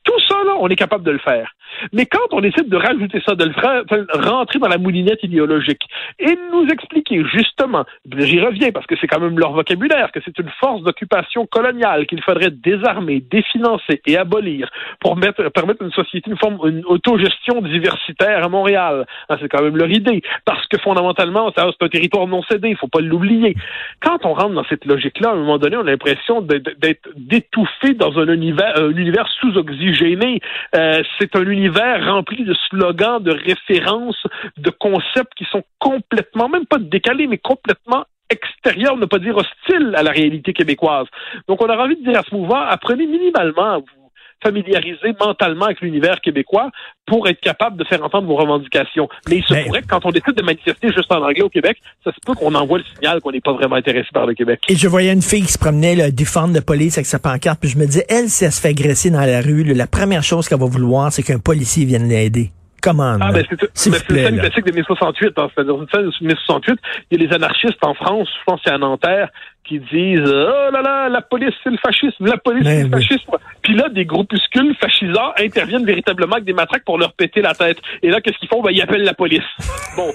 Tout 0.05 0.19
là, 0.45 0.57
on 0.61 0.69
est 0.69 0.77
capable 0.77 1.05
de 1.05 1.11
le 1.11 1.19
faire. 1.19 1.53
Mais 1.93 2.07
quand 2.07 2.33
on 2.33 2.41
décide 2.41 2.69
de 2.69 2.77
rajouter 2.77 3.21
ça, 3.25 3.35
de 3.35 3.45
le 3.45 3.53
faire, 3.53 3.83
rentrer 4.15 4.59
dans 4.59 4.69
la 4.69 4.79
moulinette 4.79 5.23
idéologique 5.23 5.83
et 6.19 6.37
nous 6.53 6.67
expliquer 6.67 7.23
justement, 7.33 7.85
j'y 8.17 8.41
reviens 8.41 8.73
parce 8.73 8.87
que 8.87 8.95
c'est 9.01 9.07
quand 9.07 9.21
même 9.21 9.39
leur 9.39 9.53
vocabulaire, 9.53 10.11
que 10.13 10.21
c'est 10.25 10.39
une 10.39 10.51
force 10.61 10.83
d'occupation 10.83 11.47
coloniale 11.47 12.07
qu'il 12.07 12.23
faudrait 12.23 12.51
désarmer, 12.51 13.21
définancer 13.21 14.01
et 14.07 14.17
abolir 14.17 14.71
pour 15.01 15.17
mettre, 15.17 15.49
permettre 15.51 15.83
une 15.83 15.93
société, 15.93 16.31
une 16.31 16.39
forme, 16.39 16.59
une 16.65 16.85
autogestion 16.87 17.61
diversitaire 17.63 18.45
à 18.45 18.49
Montréal. 18.49 19.07
Hein, 19.29 19.37
c'est 19.41 19.49
quand 19.49 19.63
même 19.63 19.77
leur 19.77 19.91
idée. 19.91 20.23
Parce 20.45 20.67
que 20.67 20.79
fondamentalement, 20.79 21.53
c'est 21.57 21.63
un 21.63 21.89
territoire 21.89 22.27
non 22.27 22.43
cédé, 22.43 22.71
il 22.71 22.77
faut 22.77 22.89
pas 22.89 23.01
l'oublier. 23.01 23.55
Quand 24.01 24.25
on 24.25 24.35
rentre 24.35 24.55
dans 24.55 24.65
cette 24.65 24.85
logique-là, 24.85 25.31
à 25.31 25.33
un 25.33 25.37
moment 25.37 25.59
donné, 25.59 25.77
on 25.77 25.87
a 25.87 25.91
l'impression 25.91 26.41
d'être 26.41 27.09
d'étouffer 27.17 27.95
dans 27.95 28.19
un 28.19 28.29
univers, 28.29 28.73
un 28.77 28.91
univers 28.91 29.29
sous-oxygéné. 29.41 30.28
Euh, 30.75 31.03
c'est 31.19 31.35
un 31.37 31.47
univers 31.49 32.05
rempli 32.07 32.45
de 32.45 32.55
slogans, 32.69 33.23
de 33.23 33.33
références, 33.33 34.23
de 34.57 34.71
concepts 34.71 35.35
qui 35.37 35.45
sont 35.45 35.63
complètement, 35.79 36.49
même 36.49 36.67
pas 36.67 36.79
décalés, 36.79 37.27
mais 37.27 37.39
complètement 37.39 38.05
extérieurs, 38.31 38.97
ne 38.97 39.07
pas 39.07 39.19
dire 39.19 39.37
hostiles 39.37 39.95
à 39.97 40.03
la 40.03 40.11
réalité 40.11 40.53
québécoise. 40.53 41.07
Donc, 41.49 41.63
on 41.63 41.67
a 41.67 41.77
envie 41.77 41.97
de 41.97 42.05
dire 42.05 42.19
à 42.19 42.23
ce 42.23 42.35
mouvement, 42.35 42.61
apprenez 42.61 43.07
minimalement 43.07 43.75
à 43.75 43.79
vous 43.79 44.08
familiariser 44.43 45.15
mentalement 45.21 45.67
avec 45.67 45.81
l'univers 45.81 46.21
québécois 46.21 46.71
pour 47.07 47.29
être 47.29 47.41
capable 47.41 47.77
de 47.77 47.85
faire 47.85 48.03
entendre 48.05 48.27
vos 48.27 48.37
revendications. 48.37 49.09
Mais 49.29 49.37
il 49.37 49.45
se 49.45 49.55
pourrait 49.65 49.83
que 49.83 49.87
quand 49.87 50.05
on 50.05 50.11
décide 50.11 50.35
de 50.35 50.43
manifester 50.43 50.93
juste 50.93 51.11
en 51.11 51.23
anglais 51.23 51.43
au 51.43 51.49
Québec, 51.49 51.79
ça 52.05 52.13
se 52.13 52.19
peut 52.25 52.35
qu'on 52.35 52.55
envoie 52.55 52.79
le 52.79 52.85
signal 52.85 53.21
qu'on 53.21 53.33
n'est 53.33 53.41
pas 53.41 53.53
vraiment 53.53 53.77
intéressé 53.77 54.09
par 54.13 54.27
le 54.27 54.35
Québec. 54.35 54.61
Et 54.69 54.77
je 54.77 54.89
voyais 54.89 55.13
une 55.13 55.23
fille 55.23 55.43
qui 55.43 55.53
se 55.53 55.59
promenait 55.59 55.95
là, 55.95 56.11
défendre 56.11 56.55
la 56.55 56.63
police 56.63 56.99
avec 56.99 57.07
sa 57.07 57.19
pancarte, 57.19 57.61
puis 57.61 57.71
je 57.71 57.79
me 57.79 57.87
disais, 57.87 58.05
elle, 58.09 58.29
si 58.29 58.45
elle 58.45 58.53
se 58.53 58.61
fait 58.61 58.69
agresser 58.69 59.11
dans 59.11 59.25
la 59.25 59.41
rue, 59.41 59.65
la 59.65 59.87
première 59.87 60.23
chose 60.23 60.49
qu'elle 60.49 60.61
va 60.61 60.67
vouloir, 60.67 61.13
c'est 61.13 61.23
qu'un 61.23 61.39
policier 61.39 61.85
vienne 61.85 62.09
l'aider. 62.09 62.51
Comment? 62.81 63.17
Ah, 63.21 63.33
ben 63.33 63.45
c'est 63.75 63.91
ben, 63.91 64.35
le 64.35 64.41
classique 64.41 64.65
de 64.65 64.73
mai 64.73 64.83
68. 64.87 65.33
Hein, 65.37 65.49
C'est-à-dire, 65.53 65.77
mai 66.21 66.35
68, 66.47 66.79
il 67.11 67.21
y 67.21 67.25
a 67.25 67.29
les 67.29 67.35
anarchistes 67.35 67.83
en 67.83 67.95
France, 67.95 68.29
je 68.39 68.45
pense 68.47 68.61
c'est 68.65 68.71
à 68.71 68.79
Nanterre, 68.79 69.31
qui 69.65 69.81
disent 69.81 70.23
Oh 70.25 70.71
là 70.73 70.83
là, 70.83 71.09
la 71.09 71.21
police, 71.21 71.55
c'est 71.65 71.71
le 71.71 71.79
fascisme, 71.79 72.27
la 72.27 72.37
police, 72.37 72.65
c'est 72.65 72.85
le 72.85 72.91
fascisme. 72.91 73.33
Puis 73.69 73.77
là, 73.77 73.91
des 73.91 74.07
groupuscules 74.07 74.75
fascisants 74.81 75.31
interviennent 75.37 75.85
véritablement 75.85 76.37
avec 76.37 76.47
des 76.47 76.55
matraques 76.55 76.87
pour 76.87 76.97
leur 76.97 77.13
péter 77.13 77.43
la 77.43 77.53
tête. 77.53 77.77
Et 78.03 78.09
là, 78.09 78.23
qu'est-ce 78.23 78.39
qu'ils 78.39 78.49
font? 78.49 78.63
Ben, 78.63 78.71
ils 78.71 78.81
appellent 78.81 79.05
la 79.05 79.13
police. 79.13 79.43
Bon. 79.99 80.13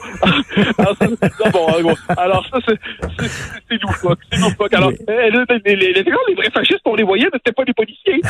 alors, 0.77 0.95
ça, 0.97 1.49
bon, 1.51 1.95
alors, 2.15 2.45
ça, 2.49 2.57
c'est 2.65 3.81
loufoque. 3.81 4.19
C'est 4.31 4.39
loufoque. 4.39 4.73
Alors, 4.73 4.91
les, 4.91 5.29
les, 5.29 5.75
les, 5.75 5.93
les, 5.93 6.35
vrais 6.35 6.49
fascistes, 6.51 6.79
on 6.85 6.95
les 6.95 7.03
voyait, 7.03 7.25
mais 7.25 7.37
c'était 7.37 7.51
pas 7.51 7.65
des 7.65 7.73
policiers. 7.73 8.21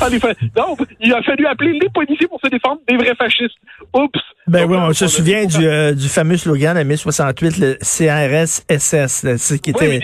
non, 0.57 0.75
il 0.99 1.13
a 1.13 1.21
fallu 1.21 1.45
appeler 1.45 1.73
les 1.79 1.89
policiers 1.89 2.27
pour 2.27 2.39
se 2.43 2.49
défendre 2.49 2.81
des 2.89 2.97
vrais 2.97 3.13
fascistes. 3.15 3.55
Oups. 3.93 4.19
Ben 4.47 4.65
oui, 4.67 4.77
on 4.77 4.93
se 4.93 5.07
souvient 5.07 5.45
du, 5.45 5.65
euh, 5.67 5.93
du 5.93 6.09
fameux 6.09 6.37
slogan 6.37 6.75
de 6.75 6.83
mai 6.83 6.97
68, 6.97 7.57
le 7.59 7.73
CRS-SS, 7.75 9.61
qui 9.61 9.69
était 9.69 10.01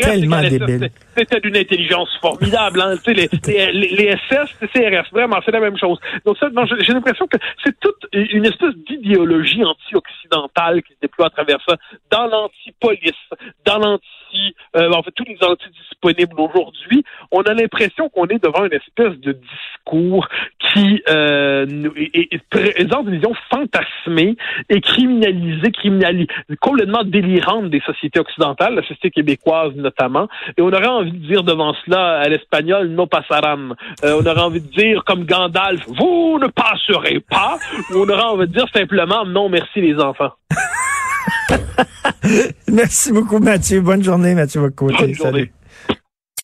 tellement 0.00 0.40
débile. 0.40 0.90
C'était 1.16 1.40
d'une 1.40 1.56
intelligence 1.56 2.16
formidable. 2.20 2.80
Hein. 2.80 2.94
les, 3.06 3.28
les, 3.46 3.72
les, 3.72 4.16
SS, 4.28 4.54
CRS, 4.72 5.10
vraiment, 5.12 5.38
c'est 5.44 5.52
la 5.52 5.60
même 5.60 5.78
chose. 5.78 5.98
Donc 6.24 6.36
ça, 6.38 6.48
j'ai 6.80 6.92
l'impression 6.92 7.26
que 7.26 7.38
c'est 7.64 7.78
toute 7.80 8.06
une 8.12 8.44
espèce 8.44 8.74
d'idéologie 8.88 9.64
anti-occidentale 9.64 10.82
qui 10.82 10.92
se 10.92 10.98
déploie 11.00 11.26
à 11.26 11.30
travers 11.30 11.58
ça, 11.66 11.76
dans 12.10 12.26
l'anti-police, 12.26 13.12
dans 13.64 13.78
l'anti, 13.78 14.04
euh, 14.76 14.90
en 14.92 15.02
fait, 15.02 15.10
tous 15.12 15.24
les 15.24 15.38
anti 15.42 15.64
disponibles 15.70 16.38
aujourd'hui. 16.38 17.04
On 17.30 17.42
a 17.42 17.54
l'impression 17.54 18.08
qu'on 18.08 18.26
est 18.26 18.42
devant 18.42 18.64
une 18.64 18.72
espèce 18.72 19.18
de 19.20 19.32
discours 19.32 20.28
qui 20.60 21.02
euh, 21.08 21.66
est, 22.12 22.42
présente 22.48 23.06
une 23.06 23.14
vision 23.14 23.32
fantasmée 23.50 24.36
et 24.68 24.80
criminalisée, 24.80 25.70
criminalisée, 25.72 26.28
complètement 26.60 27.04
délirante 27.04 27.70
des 27.70 27.80
sociétés 27.80 28.20
occidentales, 28.20 28.74
la 28.74 28.82
société 28.82 29.10
québécoise 29.10 29.74
notamment. 29.76 30.28
Et 30.56 30.62
on 30.62 30.68
aurait 30.68 30.86
envie 30.86 31.12
de 31.12 31.26
dire 31.26 31.42
devant 31.42 31.74
cela 31.84 32.18
à 32.18 32.28
l'espagnol 32.28 32.88
no 32.88 33.06
pasaram. 33.06 33.74
Euh, 34.04 34.20
on 34.20 34.26
aurait 34.26 34.40
envie 34.40 34.60
de 34.60 34.70
dire 34.70 35.04
comme 35.04 35.24
Gandalf, 35.24 35.84
vous 35.86 36.38
ne 36.40 36.48
passerez 36.48 37.20
pas. 37.20 37.58
On 37.94 38.08
aurait 38.08 38.22
envie 38.22 38.46
de 38.46 38.52
dire 38.52 38.66
simplement 38.74 39.24
non 39.24 39.48
merci 39.48 39.80
les 39.80 39.96
enfants. 39.96 40.32
merci 42.72 43.12
beaucoup 43.12 43.38
Mathieu. 43.38 43.80
Bonne 43.80 44.02
journée 44.02 44.34
Mathieu 44.34 44.60
Bonne 44.98 45.14
journée. 45.14 45.52